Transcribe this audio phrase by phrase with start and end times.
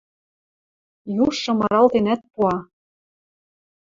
[1.25, 2.55] Южшы мыралтенӓт пуа: